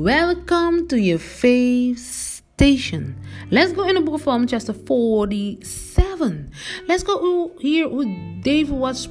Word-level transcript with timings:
Welcome 0.00 0.88
to 0.88 0.98
your 0.98 1.18
faith 1.18 1.98
station. 1.98 3.20
Let's 3.50 3.72
go 3.72 3.86
in 3.86 3.96
the 3.96 4.00
book 4.00 4.14
of 4.14 4.22
Psalm 4.22 4.46
chapter 4.46 4.72
47. 4.72 6.50
Let's 6.88 7.02
go 7.02 7.52
here 7.60 7.86
with 7.86 8.08
David 8.42 8.74
was 8.74 9.10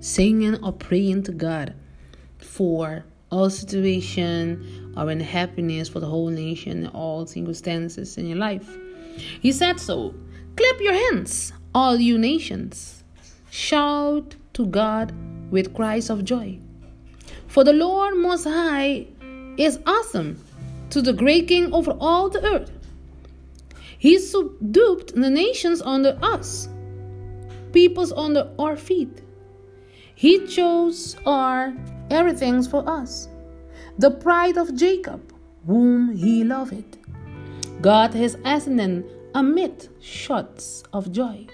singing 0.00 0.64
or 0.64 0.72
praying 0.72 1.24
to 1.24 1.32
God 1.32 1.74
for 2.38 3.04
all 3.30 3.50
situation 3.50 4.94
or 4.96 5.10
in 5.10 5.20
happiness 5.20 5.90
for 5.90 6.00
the 6.00 6.06
whole 6.06 6.30
nation, 6.30 6.86
all 6.86 7.26
circumstances 7.26 8.16
in 8.16 8.26
your 8.26 8.38
life. 8.38 8.78
He 9.42 9.52
said 9.52 9.78
so. 9.78 10.14
Clap 10.56 10.80
your 10.80 10.94
hands, 10.94 11.52
all 11.74 11.98
you 11.98 12.16
nations. 12.16 13.04
Shout 13.50 14.34
to 14.54 14.64
God 14.64 15.12
with 15.50 15.74
cries 15.74 16.08
of 16.08 16.24
joy. 16.24 16.58
For 17.48 17.62
the 17.62 17.72
Lord 17.72 18.16
Most 18.16 18.44
High 18.44 19.06
is 19.56 19.78
awesome 19.86 20.42
to 20.90 21.02
the 21.02 21.12
great 21.12 21.48
king 21.48 21.72
over 21.72 21.92
all 22.00 22.28
the 22.28 22.44
earth. 22.44 22.70
He 23.98 24.18
subdued 24.18 25.08
the 25.08 25.30
nations 25.30 25.80
under 25.82 26.18
us, 26.22 26.68
peoples 27.72 28.12
under 28.12 28.50
our 28.58 28.76
feet. 28.76 29.22
He 30.14 30.46
chose 30.46 31.16
our 31.26 31.74
everything 32.10 32.62
for 32.62 32.88
us, 32.88 33.28
the 33.98 34.10
pride 34.10 34.56
of 34.56 34.74
Jacob, 34.74 35.32
whom 35.66 36.14
he 36.14 36.44
loved. 36.44 36.98
God 37.80 38.14
has 38.14 38.36
ascended 38.44 39.04
amid 39.34 39.88
shouts 40.00 40.84
of 40.92 41.10
joy. 41.10 41.46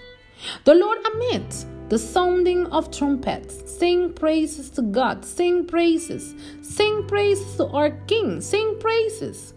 The 0.63 0.75
Lord 0.75 0.99
amidst 1.13 1.67
the 1.89 1.97
sounding 1.97 2.67
of 2.67 2.89
trumpets. 2.89 3.69
Sing 3.69 4.13
praises 4.13 4.69
to 4.71 4.81
God. 4.81 5.25
Sing 5.25 5.65
praises. 5.65 6.33
Sing 6.61 7.05
praises 7.07 7.57
to 7.57 7.67
our 7.67 7.91
King. 8.07 8.41
Sing 8.41 8.79
praises. 8.79 9.53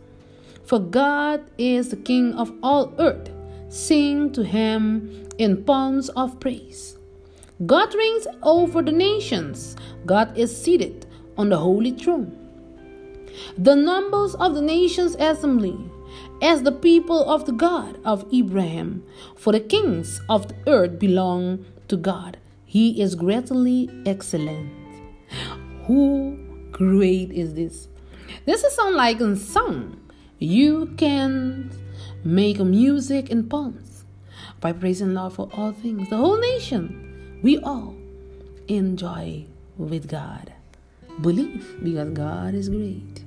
For 0.65 0.81
God 0.81 1.49
is 1.59 1.91
the 1.91 1.97
King 1.97 2.35
of 2.35 2.53
all 2.63 2.93
earth. 2.99 3.31
Sing 3.69 4.33
to 4.33 4.43
him 4.43 5.29
in 5.39 5.65
psalms 5.65 6.09
of 6.11 6.41
praise. 6.41 6.97
God 7.67 7.95
reigns 7.95 8.27
over 8.43 8.83
the 8.83 8.93
nations. 8.93 9.77
God 10.05 10.37
is 10.37 10.55
seated 10.55 11.07
on 11.39 11.51
the 11.51 11.59
holy 11.59 11.93
throne. 11.93 12.44
The 13.57 13.75
numbers 13.75 14.35
of 14.35 14.55
the 14.55 14.63
nations 14.63 15.17
assembly 15.19 15.79
as 16.43 16.63
the 16.63 16.73
people 16.73 17.29
of 17.31 17.47
the 17.47 17.53
God 17.53 17.99
of 18.05 18.27
Abraham, 18.33 19.03
for 19.37 19.53
the 19.53 19.61
kings 19.61 20.21
of 20.29 20.49
the 20.49 20.57
earth 20.67 20.99
belong 20.99 21.65
to 21.89 21.97
God. 21.97 22.39
He 22.65 23.01
is 23.01 23.15
greatly 23.15 23.89
excellent. 24.05 24.71
Who 25.87 26.39
great 26.73 27.31
is 27.33 27.55
this? 27.55 27.89
This 28.47 28.65
is 28.65 28.75
sound 28.75 28.97
like 28.97 29.21
a 29.21 29.37
song. 29.37 30.01
You 30.39 30.87
can 30.97 31.71
make 32.25 32.59
music 32.59 33.31
in 33.31 33.49
psalms 33.49 34.05
by 34.61 34.73
praising 34.73 35.15
Lord 35.15 35.33
for 35.33 35.49
all 35.53 35.73
things. 35.73 36.09
The 36.11 36.17
whole 36.17 36.39
nation, 36.39 37.39
we 37.43 37.59
all 37.59 37.95
enjoy 38.69 39.47
with 39.77 40.09
God. 40.09 40.53
Believe 41.21 41.77
because 41.83 42.11
God 42.11 42.55
is 42.55 42.69
great. 42.69 43.25